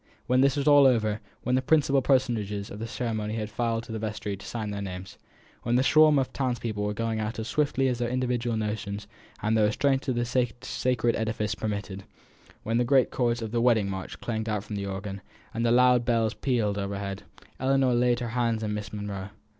[0.25, 3.99] When all was over; when the principal personages of the ceremony had filed into the
[3.99, 5.19] vestry to sign their names;
[5.61, 9.05] when the swarm of townspeople were going out as swiftly as their individual notions
[9.43, 12.03] of the restraints of the sacred edifice permitted;
[12.63, 15.21] when the great chords of the "Wedding March" clanged out from the organ,
[15.53, 17.21] and the loud bells pealed overhead
[17.59, 19.29] Ellinor laid her hand in Miss Monro's.